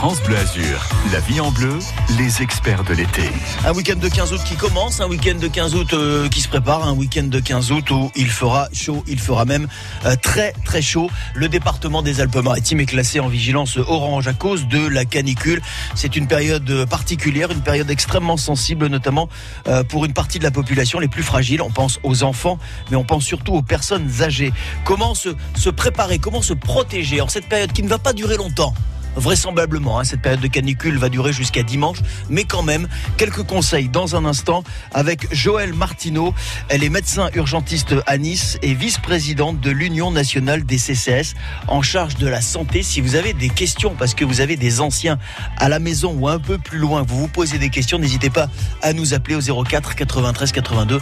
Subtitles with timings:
[0.00, 1.78] France Bleu Azur, la vie en bleu,
[2.16, 3.28] les experts de l'été.
[3.66, 6.48] Un week-end de 15 août qui commence, un week-end de 15 août euh, qui se
[6.48, 9.68] prépare, un week-end de 15 août où il fera chaud, il fera même
[10.06, 11.10] euh, très très chaud.
[11.34, 15.60] Le département des Alpes-Maritimes est classé en vigilance orange à cause de la canicule.
[15.94, 19.28] C'est une période particulière, une période extrêmement sensible, notamment
[19.68, 21.60] euh, pour une partie de la population les plus fragiles.
[21.60, 22.58] On pense aux enfants,
[22.90, 24.54] mais on pense surtout aux personnes âgées.
[24.86, 28.38] Comment se, se préparer, comment se protéger en cette période qui ne va pas durer
[28.38, 28.72] longtemps?
[29.16, 29.98] Vraisemblablement.
[29.98, 31.98] Hein, cette période de canicule va durer jusqu'à dimanche,
[32.28, 36.34] mais quand même, quelques conseils dans un instant avec Joëlle Martineau.
[36.68, 41.34] Elle est médecin urgentiste à Nice et vice-présidente de l'Union nationale des CCS
[41.68, 42.82] en charge de la santé.
[42.82, 45.18] Si vous avez des questions, parce que vous avez des anciens
[45.56, 48.48] à la maison ou un peu plus loin, vous vous posez des questions, n'hésitez pas
[48.82, 51.00] à nous appeler au 04 93 82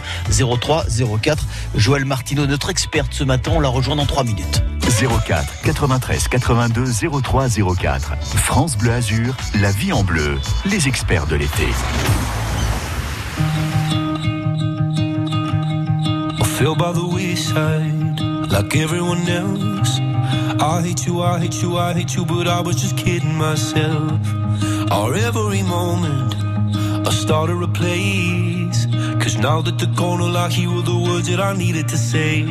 [0.59, 0.85] 03
[1.21, 1.45] 04.
[1.75, 4.63] Joëlle Martineau, notre experte ce matin, on la rejoint dans 3 minutes.
[4.89, 8.17] 04 93 82 03 04.
[8.21, 11.67] France Bleu Azur, la vie en bleu, les experts de l'été.
[16.39, 18.19] I feel by the wayside,
[18.51, 19.99] like everyone else.
[20.59, 24.19] I hate you, I hate you, I hate you, but I was just kidding myself.
[24.91, 26.35] Our every moment,
[27.07, 28.87] I started a place.
[29.21, 31.97] Cause now that they're gone, all I hear were the words that I needed to
[31.97, 32.41] say.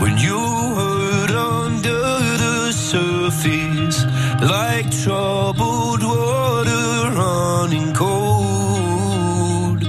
[0.00, 0.38] When you
[0.74, 1.01] hurt
[1.34, 2.02] under
[2.42, 4.04] the surface,
[4.40, 9.82] like troubled water running cold.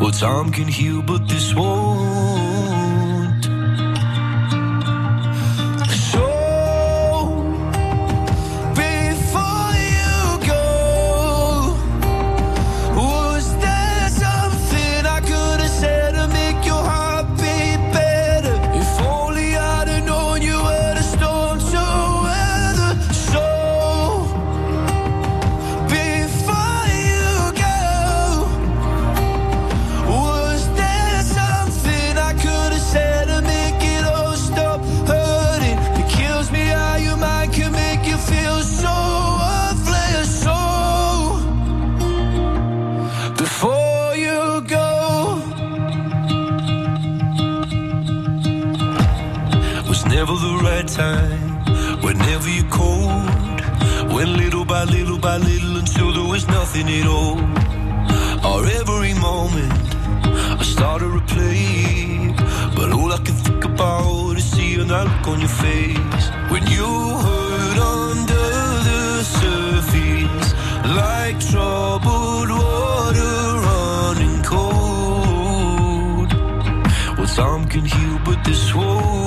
[0.00, 2.51] Well, time can heal, but this won't.
[78.44, 79.21] this war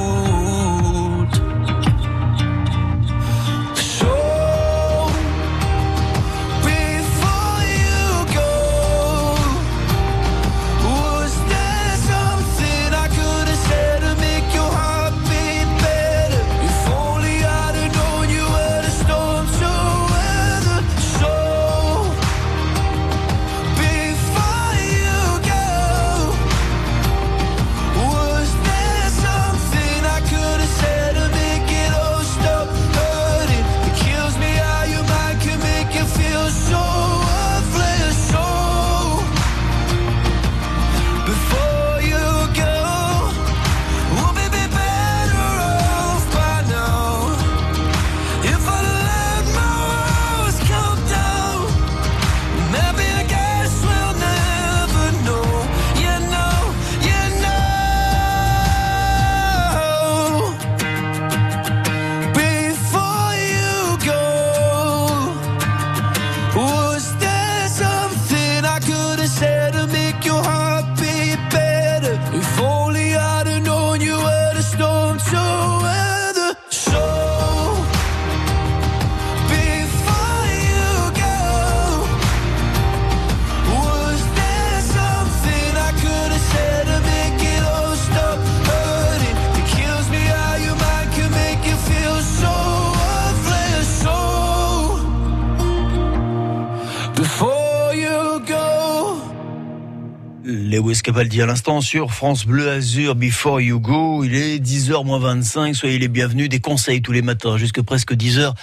[101.06, 104.24] Capaldi à l'instant sur France Bleu Azur Before You Go.
[104.24, 105.76] Il est 10h moins 25.
[105.76, 106.50] Soyez les bienvenus.
[106.50, 108.56] Des conseils tous les matins jusque presque 10h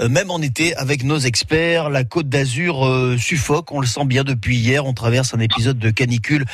[0.00, 1.90] même en été, avec nos experts.
[1.90, 4.86] La Côte d'Azur suffoque, on le sent bien depuis hier.
[4.86, 6.44] On traverse un épisode de canicule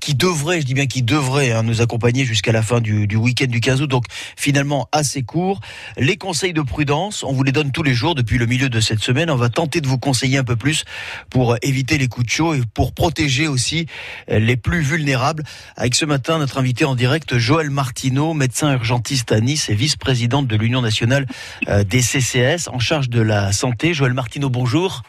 [0.00, 3.16] qui devrait, je dis bien qui devrait, hein, nous accompagner jusqu'à la fin du, du
[3.16, 3.90] week-end du 15 août.
[3.90, 4.04] Donc
[4.36, 5.60] finalement assez court.
[5.96, 8.80] Les conseils de prudence, on vous les donne tous les jours depuis le milieu de
[8.80, 9.30] cette semaine.
[9.30, 10.84] On va tenter de vous conseiller un peu plus
[11.30, 13.86] pour éviter les coups de chaud et pour protéger aussi
[14.28, 15.44] les plus vulnérables.
[15.76, 20.46] Avec ce matin notre invité en direct, Joël Martineau, médecin urgentiste à Nice et vice-présidente
[20.46, 21.26] de l'Union nationale
[21.68, 23.94] euh, des CCS charge de la santé.
[23.94, 25.02] Joël Martineau, bonjour.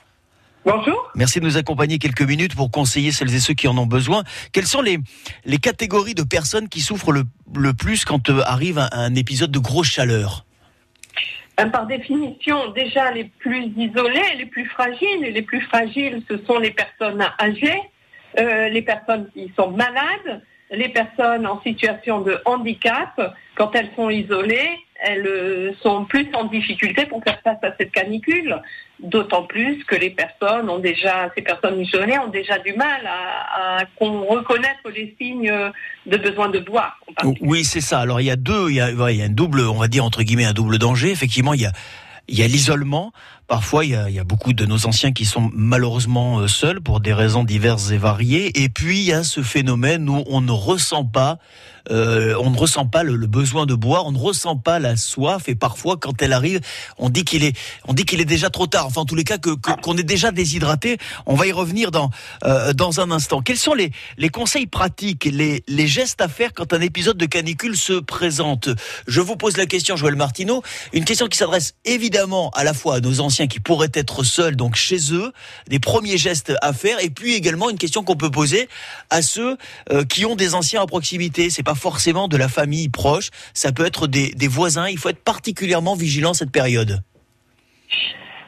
[0.64, 1.12] Bonjour.
[1.16, 4.24] Merci de nous accompagner quelques minutes pour conseiller celles et ceux qui en ont besoin.
[4.54, 5.00] Quelles sont les,
[5.46, 7.24] les catégories de personnes qui souffrent le,
[7.56, 10.46] le plus quand euh, arrive un, épisode de grosse chaleur?
[11.60, 15.24] Euh, par définition, déjà les plus isolés, les plus fragiles.
[15.24, 17.82] Et les plus fragiles, ce sont les personnes âgées,
[18.40, 23.20] euh, les personnes qui sont malades, les personnes en situation de handicap,
[23.56, 24.70] quand elles sont isolées,
[25.02, 28.62] elles euh, sont plus en difficulté pour faire face à cette canicule.
[29.00, 33.84] D'autant plus que les personnes ont déjà, ces personnes isolées ont déjà du mal à,
[34.00, 35.52] reconnaître les signes
[36.06, 37.00] de besoin de boire.
[37.42, 38.00] Oui, c'est ça.
[38.00, 39.88] Alors il y a deux, il y a, il y a un double, on va
[39.88, 41.10] dire entre guillemets un double danger.
[41.12, 41.72] Effectivement, il y a
[42.28, 43.12] il y a l'isolement.
[43.52, 47.12] Parfois, il y, a, beaucoup de nos anciens qui sont malheureusement euh, seuls pour des
[47.12, 48.64] raisons diverses et variées.
[48.64, 51.38] Et puis, il y a ce phénomène où on ne ressent pas
[51.90, 55.48] euh, on ne ressent pas le, besoin de boire, on ne ressent pas la soif
[55.48, 56.60] et parfois quand elle arrive,
[56.98, 57.58] on dit qu'il est,
[57.88, 58.86] on dit qu'il est déjà trop tard.
[58.86, 60.98] Enfin, en tous les cas, que qu'on est déjà déshydraté.
[61.26, 62.10] On va y revenir dans
[62.44, 63.42] euh, dans un instant.
[63.42, 67.26] Quels sont les les conseils pratiques, les les gestes à faire quand un épisode de
[67.26, 68.70] canicule se présente?
[69.08, 70.62] Je vous pose la question, Joël Martineau,
[70.94, 74.56] une question qui s'adresse évidemment à la fois à nos anciens qui pourraient être seuls,
[74.56, 75.32] donc chez eux,
[75.68, 78.70] des premiers gestes à faire, et puis également une question qu'on peut poser
[79.10, 79.58] à ceux
[79.92, 81.50] euh, qui ont des anciens à proximité.
[81.50, 84.88] C'est forcément de la famille proche, ça peut être des, voisins.
[84.88, 87.02] Il faut être particulièrement vigilant cette période.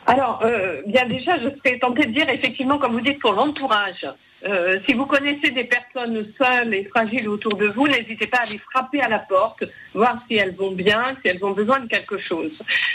[0.05, 4.05] Alors, euh, bien déjà, je serais tentée de dire effectivement, comme vous dites, pour l'entourage.
[4.45, 8.45] Euh, si vous connaissez des personnes seules et fragiles autour de vous, n'hésitez pas à
[8.45, 9.63] les frapper à la porte,
[9.93, 12.51] voir si elles vont bien, si elles ont besoin de quelque chose.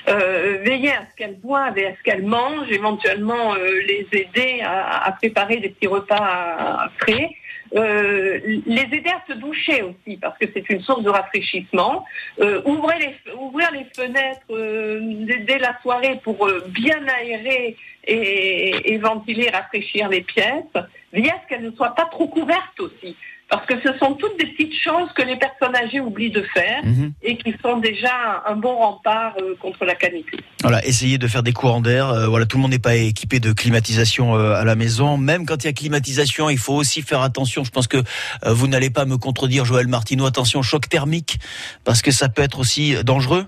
[0.09, 5.11] Euh, veillez à ce qu'elles boivent et à ce qu'elles mangent, éventuellement les aider à,
[5.19, 7.31] préparer des petits repas frais.
[7.75, 12.05] Euh, les aider à se doucher aussi, parce que c'est une source de rafraîchissement.
[12.41, 15.01] Euh, ouvrir, les, ouvrir les fenêtres euh,
[15.47, 17.77] dès la soirée pour euh, bien aérer
[18.09, 20.65] et, et, ventiler, rafraîchir les pièces.
[20.75, 20.83] À
[21.15, 23.17] ce qu'elles ne soient pas trop couvertes aussi.
[23.51, 26.85] Parce que ce sont toutes des petites choses que les personnes âgées oublient de faire
[26.85, 27.13] mhm.
[27.23, 30.41] et qui sont déjà un bon rempart euh, contre la canicule.
[30.61, 32.11] Voilà, essayez de faire des courants d'air.
[32.11, 35.17] Euh, voilà, tout le monde n'est pas équipé de climatisation euh, à la maison.
[35.17, 37.65] Même quand il y a climatisation, il faut aussi faire attention.
[37.65, 38.03] Je pense que
[38.45, 40.27] vous n'allez pas me contredire, Joël Martineau.
[40.27, 41.39] Attention, choc thermique,
[41.85, 43.47] parce que ça peut être aussi dangereux.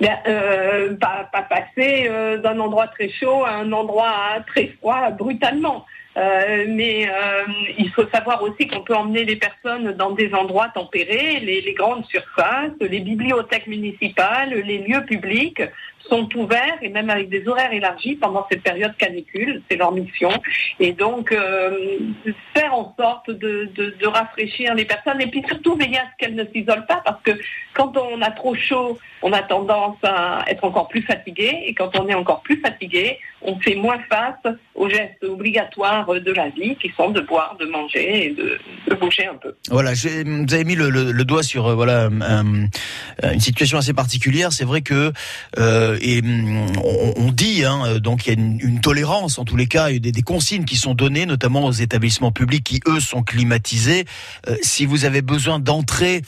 [0.00, 0.18] Bien,
[1.00, 2.10] pas, pas, passer
[2.42, 4.12] d'un endroit très chaud à un endroit
[4.46, 5.86] très froid brutalement.
[6.16, 7.44] Euh, mais euh,
[7.78, 12.04] il faut savoir aussi qu'on peut emmener les personnes dans des endroits tempérés, les, grandes
[12.06, 15.62] surfaces, les bibliothèques municipales, les lieux publics
[16.08, 20.30] sont ouverts et même avec des horaires élargis pendant cette période canicule, c'est leur mission.
[20.80, 21.98] Et donc euh,
[22.54, 26.34] faire en sorte de, de, rafraîchir les personnes et puis surtout veiller à ce qu'elles
[26.34, 27.32] ne s'isolent pas parce que
[27.74, 31.96] quand on a trop chaud, on a tendance à être encore plus fatigué et quand
[31.98, 36.76] on est encore plus fatigué, on fait moins face aux gestes obligatoires de la vie
[36.76, 38.58] qui sont de boire, de manger et de,
[38.88, 39.54] de bouger un peu.
[39.70, 42.08] Voilà, vous avez mis le, doigt sur euh, voilà
[43.22, 44.52] une situation assez particulière.
[44.52, 45.12] C'est vrai que
[45.58, 46.72] euh, et mm,
[47.16, 49.96] on, dit hein, donc il y a une, tolérance en tous les cas, il y
[49.96, 54.04] a des, des, consignes qui sont données, notamment aux établissements publics qui eux sont climatisés.
[54.48, 56.22] Euh, si vous avez besoin d'entrer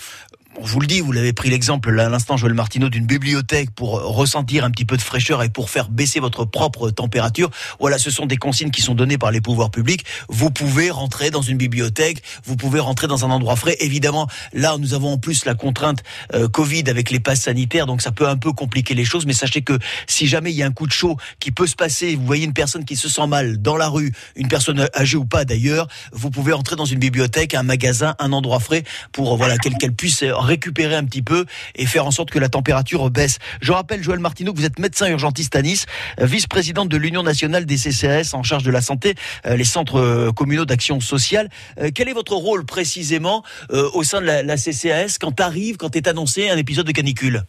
[0.56, 4.00] on vous le dit, vous l'avez pris l'exemple à l'instant, Joël Martineau, d'une bibliothèque pour
[4.00, 7.50] ressentir un petit peu de fraîcheur et pour faire baisser votre propre température.
[7.80, 10.04] Voilà, ce sont des consignes qui sont données par les pouvoirs publics.
[10.28, 13.76] Vous pouvez rentrer dans une bibliothèque, vous pouvez rentrer dans un endroit frais.
[13.80, 16.02] Évidemment, là, nous avons en plus la contrainte
[16.34, 19.26] euh, Covid avec les passes sanitaires, donc ça peut un peu compliquer les choses.
[19.26, 21.76] Mais sachez que si jamais il y a un coup de chaud qui peut se
[21.76, 25.16] passer, vous voyez une personne qui se sent mal dans la rue, une personne âgée
[25.16, 29.37] ou pas d'ailleurs, vous pouvez entrer dans une bibliothèque, un magasin, un endroit frais pour
[29.37, 33.38] voilà qu'elle puisse récupérer un petit peu et faire en sorte que la température baisse.
[33.60, 35.86] Je rappelle, Joël Martineau, que vous êtes médecin urgentiste à Nice,
[36.20, 39.14] euh, vice-présidente de l'Union nationale des CCAS en charge de la santé,
[39.46, 41.48] euh, les centres euh, communaux d'action sociale.
[41.94, 46.08] Quel est votre rôle précisément au sein de la, la CCAS quand arrive, quand est
[46.08, 47.44] annoncé un épisode de canicule?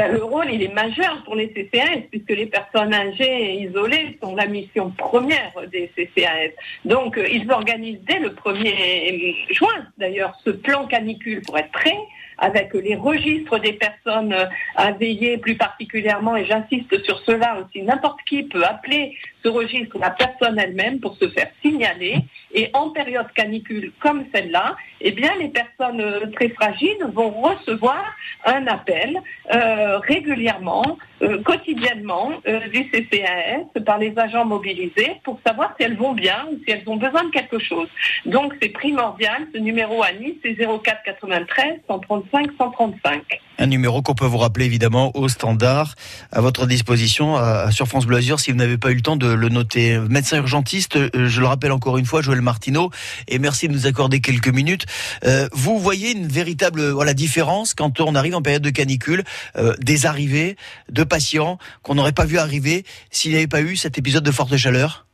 [0.00, 4.18] Ben, le rôle, il est majeur pour les CCAS, puisque les personnes âgées et isolées
[4.22, 6.52] sont la mission première des CCAS.
[6.86, 11.98] Donc, ils organisent dès le 1er juin, d'ailleurs, ce plan canicule pour être prêt
[12.38, 14.34] avec les registres des personnes
[14.74, 19.98] à veiller plus particulièrement, et j'insiste sur cela aussi, n'importe qui peut appeler ce registre
[19.98, 22.16] la personne elle-même pour se faire signaler.
[22.52, 28.04] Et en période canicule comme celle-là, eh bien, les personnes euh, très fragiles vont recevoir
[28.44, 29.18] un appel
[29.54, 32.32] euh, régulièrement, euh, quotidiennement
[32.72, 36.82] du CCAS par les agents mobilisés pour savoir si elles vont bien ou si elles
[36.86, 37.88] ont besoin de quelque chose.
[38.26, 39.46] Donc, c'est primordial.
[39.54, 43.22] Ce numéro à Nice, c'est 04 93 135 135.
[43.58, 45.94] Un numéro qu'on peut vous rappeler évidemment au standard
[46.32, 47.36] à votre disposition
[47.70, 49.98] sur France Bleu Azur si vous n'avez pas eu le temps de le noter.
[49.98, 52.90] Médecin urgentiste, je le rappelle encore une fois, Joël Martineau,
[53.28, 54.86] et merci de nous accorder quelques minutes.
[55.24, 59.24] Euh, vous voyez une véritable voilà différence quand on arrive en période de canicule,
[59.56, 60.56] euh, des arrivées
[60.88, 64.30] de patients qu'on n'aurait pas vu arriver s'il n'y avait pas eu cet épisode de
[64.30, 65.06] forte chaleur?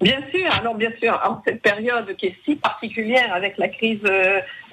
[0.00, 4.02] Bien sûr, alors bien sûr, en cette période qui est si particulière avec la crise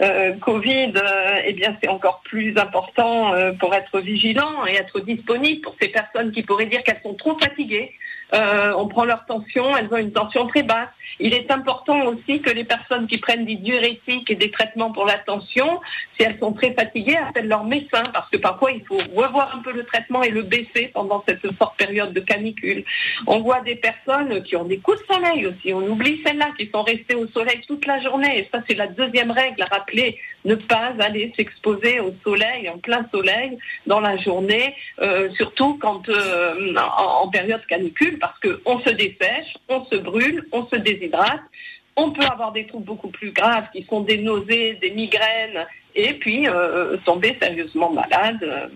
[0.01, 0.94] euh, Covid,
[1.46, 6.32] eh bien c'est encore plus important pour être vigilant et être disponible pour ces personnes
[6.32, 7.94] qui pourraient dire qu'elles sont trop fatiguées,
[8.34, 10.89] euh, on prend leur tension, elles ont une tension très basse.
[11.20, 15.06] Il est important aussi que les personnes qui prennent des diurétiques et des traitements pour
[15.06, 15.80] la tension,
[16.18, 19.60] si elles sont très fatiguées, appellent leur médecin parce que parfois il faut revoir un
[19.60, 22.84] peu le traitement et le baisser pendant cette forte période de canicule.
[23.27, 25.74] On voit des personnes qui ont des coups de soleil aussi.
[25.74, 28.39] On oublie celles-là qui sont restées au soleil toute la journée.
[28.39, 29.63] Et ça, c'est la deuxième règle
[30.46, 36.08] Ne pas aller s'exposer au soleil, en plein soleil, dans la journée, euh, surtout quand
[36.10, 41.41] euh, en période canicule parce qu'on se dessèche, on se brûle, on se déshydrate.
[41.96, 45.65] On peut avoir des troubles beaucoup plus graves qui sont des nausées, des migraines,
[45.96, 48.70] et puis euh, tomber sérieusement malade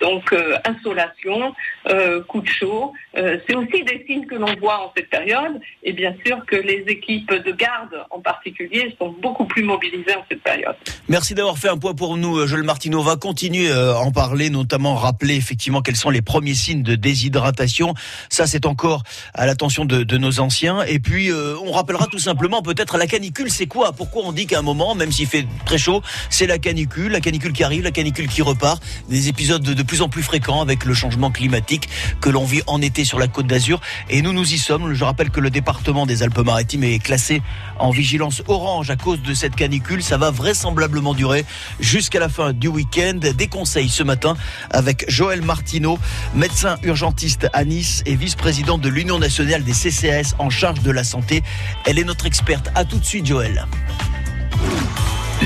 [0.00, 1.54] donc euh, insolation,
[1.88, 2.92] euh, coup de chaud.
[3.16, 6.56] Euh, c'est aussi des signes que l'on voit en cette période et bien sûr que
[6.56, 10.76] les équipes de garde en particulier sont beaucoup plus mobilisées en cette période.
[11.08, 13.00] Merci d'avoir fait un point pour nous, Joël Martino.
[13.00, 16.94] On va continuer à en parler, notamment rappeler effectivement quels sont les premiers signes de
[16.94, 17.94] déshydratation.
[18.30, 19.02] Ça, c'est encore
[19.34, 20.82] à l'attention de, de, nos anciens.
[20.84, 23.92] Et puis, on rappellera tout simplement peut-être la canicule, c'est quoi?
[23.92, 27.20] Pourquoi on dit qu'à un moment, même s'il fait très chaud, c'est la canicule, la
[27.20, 30.60] canicule qui arrive, la canicule qui repart, des épisodes de de plus en plus fréquent
[30.60, 31.88] avec le changement climatique
[32.20, 33.80] que l'on vit en été sur la côte d'Azur.
[34.08, 34.94] Et nous, nous y sommes.
[34.94, 37.42] Je rappelle que le département des Alpes-Maritimes est classé
[37.80, 40.02] en vigilance orange à cause de cette canicule.
[40.02, 41.44] Ça va vraisemblablement durer
[41.80, 43.18] jusqu'à la fin du week-end.
[43.18, 44.36] Des conseils ce matin
[44.70, 45.98] avec Joël Martineau,
[46.34, 51.02] médecin urgentiste à Nice et vice-président de l'Union nationale des CCAS en charge de la
[51.02, 51.42] santé.
[51.86, 52.70] Elle est notre experte.
[52.76, 53.66] À tout de suite, Joël.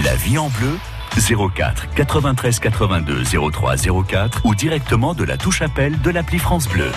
[0.05, 0.77] La vie en bleu
[1.21, 6.91] 04 93 82 03 04 ou directement de la touche appel de l'appli France Bleu.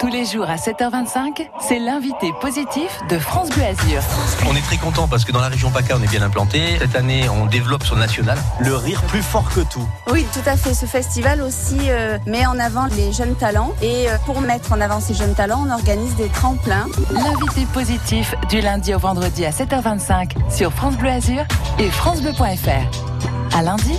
[0.00, 4.00] Tous les jours à 7h25, c'est l'invité positif de France Bleu Azur.
[4.48, 6.78] On est très content parce que dans la région PACA, on est bien implanté.
[6.78, 8.38] Cette année, on développe sur le national.
[8.60, 9.86] Le rire plus fort que tout.
[10.10, 10.72] Oui, tout à fait.
[10.72, 13.74] Ce festival aussi euh, met en avant les jeunes talents.
[13.82, 16.86] Et euh, pour mettre en avant ces jeunes talents, on organise des tremplins.
[17.10, 21.44] L'invité positif du lundi au vendredi à 7h25 sur France Bleu Azur
[21.78, 23.54] et FranceBleu.fr.
[23.54, 23.98] À lundi.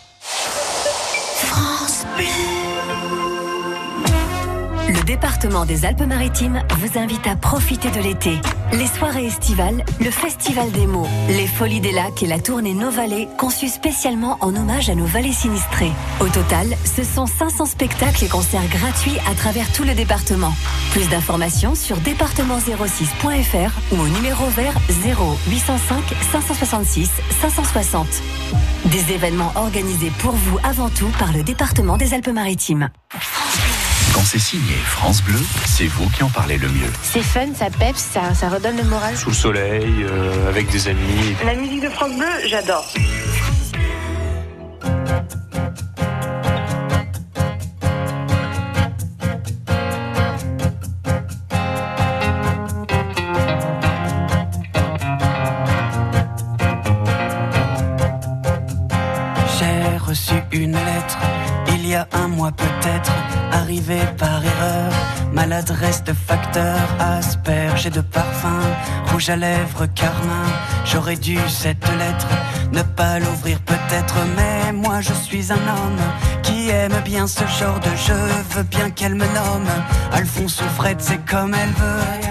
[4.87, 8.37] Le département des Alpes-Maritimes vous invite à profiter de l'été.
[8.73, 12.91] Les soirées estivales, le festival des mots, les folies des lacs et la tournée Nos
[12.91, 15.91] Vallées conçue spécialement en hommage à nos vallées sinistrées.
[16.19, 20.53] Au total, ce sont 500 spectacles et concerts gratuits à travers tout le département.
[20.91, 27.09] Plus d'informations sur département06.fr ou au numéro vert 0 805 566
[27.41, 28.07] 560.
[28.91, 32.89] Des événements organisés pour vous avant tout par le département des Alpes-Maritimes.
[34.13, 36.91] Quand c'est signé France Bleu, c'est vous qui en parlez le mieux.
[37.01, 39.15] C'est fun, ça peps, ça, ça redonne le moral.
[39.15, 41.35] Sous le soleil, euh, avec des amis.
[41.45, 42.85] La musique de France Bleu, j'adore.
[62.41, 63.11] Mois peut-être
[63.51, 64.91] arrivé par erreur.
[65.31, 68.61] Maladresse de facteur, asperge et de parfum,
[69.11, 70.47] rouge à lèvres, carmin.
[70.83, 72.29] J'aurais dû cette lettre
[72.71, 76.01] ne pas l'ouvrir peut-être, mais moi je suis un homme
[76.41, 78.25] qui aime bien ce genre de jeu.
[78.55, 79.69] Veux bien qu'elle me nomme
[80.11, 82.30] Alphonse ou Fred, c'est comme elle veut.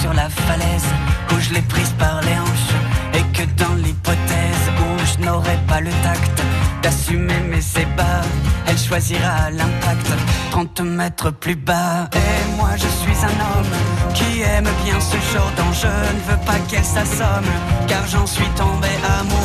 [0.00, 0.88] Sur la falaise
[1.30, 2.74] où je l'ai prise par les hanches.
[3.14, 6.42] Et que dans l'hypothèse où je n'aurai pas le tact
[6.82, 8.22] d'assumer mes ébats,
[8.66, 10.08] elle choisira l'impact
[10.50, 12.08] 30 mètres plus bas.
[12.14, 13.74] Et moi je suis un homme
[14.14, 15.88] qui aime bien ce genre d'enjeu.
[15.88, 17.52] Ne veux pas qu'elle s'assomme,
[17.86, 18.88] car j'en suis tombé
[19.20, 19.41] amoureux.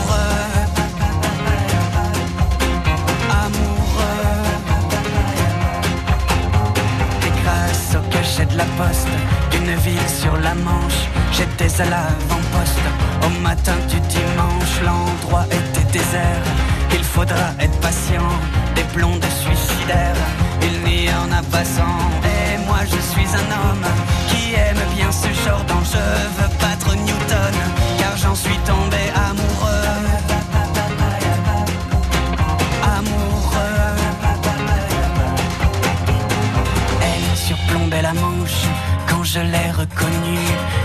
[8.38, 9.08] Cachet de la poste
[9.52, 12.88] d'une ville sur la Manche, j'étais à l'avant-poste.
[13.26, 16.44] Au matin du dimanche, l'endroit était désert.
[16.94, 18.30] Il faudra être patient,
[18.76, 20.16] des blondes suicidaires.
[20.62, 22.00] Il n'y en a pas sans.
[22.24, 23.88] Et moi je suis un homme
[24.30, 26.47] qui aime bien ce genre d'enjeu.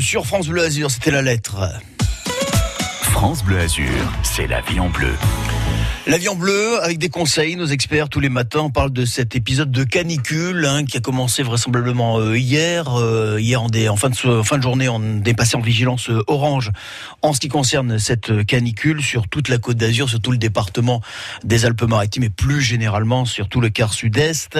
[0.00, 1.58] Sur France Bleu Azur, c'était la lettre.
[3.02, 5.12] France Bleu Azur, c'est la vie en bleu.
[6.08, 9.04] La vie en bleu, avec des conseils, nos experts tous les matins, on parle de
[9.04, 12.98] cet épisode de canicule hein, qui a commencé vraisemblablement euh, hier.
[12.98, 16.70] Euh, hier, en, fin de journée, on est passé en vigilance euh, orange
[17.20, 21.02] en ce qui concerne cette canicule sur toute la côte d'Azur, sur tout le département
[21.44, 24.58] des Alpes-Maritimes et plus généralement sur tout le quart sud-est.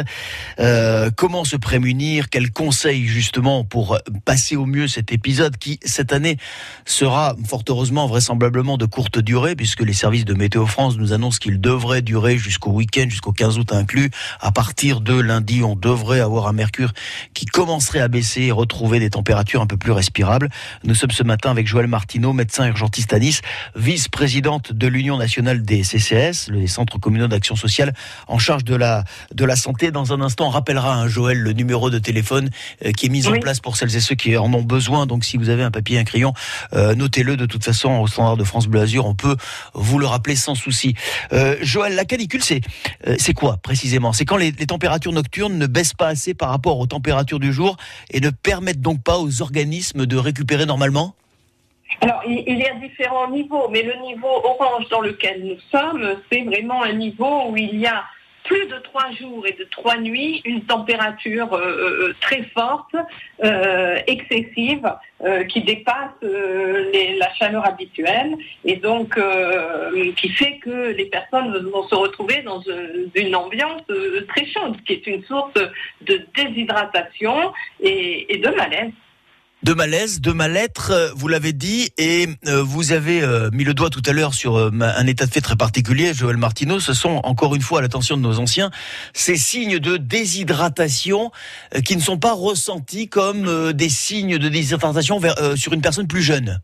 [0.61, 2.29] Euh, comment se prémunir?
[2.29, 6.37] Quels conseils justement pour passer au mieux cet épisode qui, cette année,
[6.85, 11.38] sera fort heureusement vraisemblablement de courte durée puisque les services de Météo France nous annoncent
[11.39, 14.11] qu'il devrait durer jusqu'au week-end, jusqu'au 15 août inclus.
[14.41, 16.93] À partir de lundi, on devrait avoir un mercure
[17.35, 20.49] qui commencerait à baisser et retrouver des températures un peu plus respirables.
[20.85, 23.43] Nous sommes ce matin avec Joël Martineau, médecin urgentiste à Nice,
[23.77, 27.95] vice-présidente de l'Union nationale des CCS, les centres communaux d'action sociale,
[28.27, 29.91] en charge de la, de la santé.
[29.91, 32.51] Dans un instant, on rappellera, hein, Joël, le numéro de téléphone
[32.85, 35.07] euh, qui est mis en place pour celles et ceux qui en ont besoin.
[35.07, 36.33] Donc, si vous avez un papier, un crayon,
[36.73, 37.37] euh, notez-le.
[37.37, 39.37] De toute façon, au standard de France Bleu Azur, on peut
[39.75, 40.95] vous le rappeler sans souci.
[41.33, 42.61] Euh, Joël, la canicule, c'est
[43.07, 44.13] euh, quoi précisément?
[44.13, 47.53] C'est quand les, les températures nocturnes ne baissent pas assez par rapport aux températures du
[47.53, 47.77] jour
[48.11, 51.15] et ne permettent donc pas aux organismes de récupérer normalement?
[52.01, 56.43] Alors, il y a différents niveaux, mais le niveau orange dans lequel nous sommes, c'est
[56.43, 58.05] vraiment un niveau où il y a
[58.49, 62.97] plus de trois jours et de trois nuits, une température euh, euh, très forte,
[63.45, 64.91] euh, excessive,
[65.23, 71.53] euh, qui dépasse euh, la chaleur habituelle et donc euh, qui fait que les personnes
[71.71, 72.63] vont se retrouver dans
[73.15, 75.53] une, ambiance euh, très chaude, qui est une source
[76.01, 78.93] de déshydratation et de malaise.
[79.63, 83.75] De malaise, de mal-être, euh, vous l'avez dit, et euh, vous avez euh, mis le
[83.75, 87.21] doigt tout à l'heure sur un état de fait très particulier, Joël Martineau, ce sont
[87.25, 88.71] encore une fois à l'attention de nos anciens,
[89.15, 91.33] ces signes de déshydratation
[91.85, 95.21] qui ne sont pas ressentis comme des signes de déshydratation
[95.57, 96.61] sur une personne plus jeune.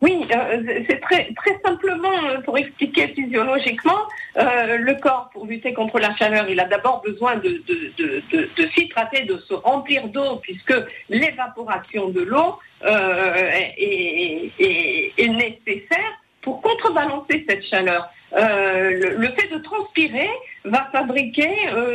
[0.00, 5.98] Oui, euh, c'est très, simplement, euh, pour expliquer physiologiquement, euh, le corps, pour lutter contre
[5.98, 8.22] la chaleur, il a d'abord besoin de, de, de,
[8.56, 10.74] de, s'hydrater, de se remplir d'eau, puisque
[11.08, 12.58] l'évaporation de l'eau
[13.78, 14.52] est,
[15.18, 18.08] nécessaire pour contrebalancer cette chaleur.
[18.32, 20.30] Le, le, fait de transpirer
[20.64, 21.50] va fabriquer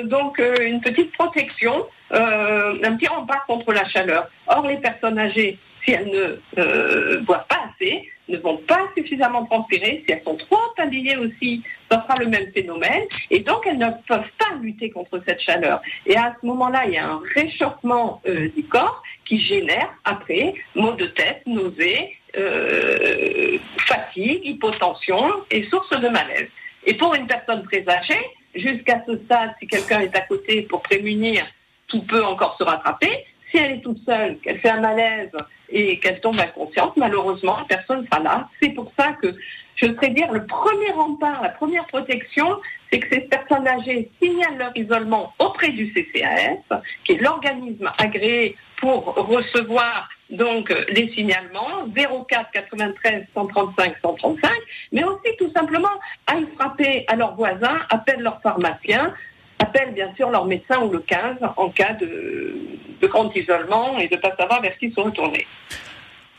[0.05, 4.27] donc une petite protection, un petit rempart contre la chaleur.
[4.47, 9.45] Or, les personnes âgées si elles ne euh, boivent pas assez, ne vont pas suffisamment
[9.45, 13.77] transpirer, si elles sont trop habillées aussi, ça sera le même phénomène, et donc elles
[13.77, 15.81] ne peuvent pas lutter contre cette chaleur.
[16.05, 20.53] Et à ce moment-là, il y a un réchauffement euh, du corps qui génère après
[20.75, 26.47] maux de tête, nausées, euh, fatigue, hypotension et source de malaise.
[26.85, 30.81] Et pour une personne très âgée, jusqu'à ce stade, si quelqu'un est à côté pour
[30.81, 31.45] prémunir,
[31.87, 33.25] tout peut encore se rattraper.
[33.51, 35.29] Si elle est toute seule, qu'elle fait un malaise
[35.69, 38.49] et qu'elle tombe inconsciente, malheureusement, personne ne sera là.
[38.61, 39.35] C'est pour ça que
[39.75, 42.59] je voudrais dire le premier rempart, la première protection,
[42.91, 48.55] c'est que ces personnes âgées signalent leur isolement auprès du CCAS, qui est l'organisme agréé
[48.77, 51.85] pour recevoir donc les signalements
[52.29, 54.51] 04 93 135 135,
[54.91, 55.89] mais aussi tout simplement
[56.27, 59.13] aillent frapper à leurs voisins, appellent leur pharmacien,
[59.61, 62.57] appellent bien sûr leur médecin ou le 15 en cas de,
[63.03, 65.47] grand isolement et de ne pas savoir vers qui ils sont retournés.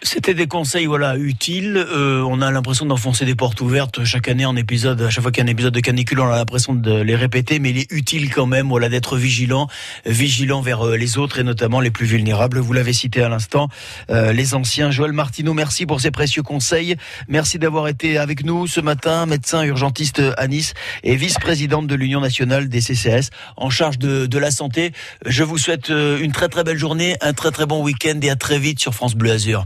[0.05, 1.77] C'était des conseils voilà utiles.
[1.77, 5.01] Euh, on a l'impression d'enfoncer des portes ouvertes chaque année en épisode.
[5.01, 7.15] À chaque fois qu'il y a un épisode de canicule, on a l'impression de les
[7.15, 9.69] répéter, mais il est utile quand même voilà d'être vigilant,
[10.05, 12.59] vigilant vers euh, les autres et notamment les plus vulnérables.
[12.59, 13.69] Vous l'avez cité à l'instant,
[14.11, 14.91] euh, les anciens.
[14.91, 16.97] Joël Martineau, merci pour ces précieux conseils.
[17.29, 22.21] Merci d'avoir été avec nous ce matin, médecin urgentiste à Nice et vice-présidente de l'Union
[22.21, 24.91] nationale des CCS en charge de, de la santé.
[25.27, 28.37] Je vous souhaite une très très belle journée, un très très bon week-end et à
[28.37, 29.65] très vite sur France Bleu Azur.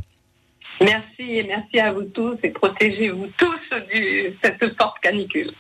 [0.81, 5.53] Merci et merci à vous tous et protégez-vous tous de cette forte canicule.